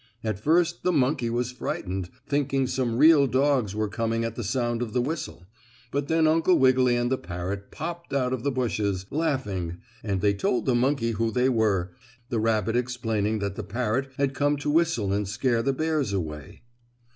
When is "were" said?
3.75-3.87, 11.49-11.91